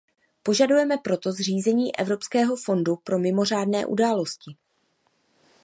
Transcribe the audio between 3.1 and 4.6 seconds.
mimořádné události.